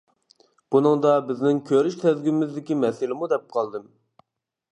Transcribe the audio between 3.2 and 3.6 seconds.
دەپ